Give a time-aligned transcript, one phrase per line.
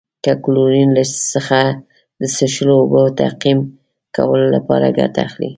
[0.27, 0.91] له کلورین
[1.33, 1.59] څخه
[2.21, 3.59] د څښلو اوبو تعقیم
[4.15, 5.49] کولو لپاره ګټه اخلي.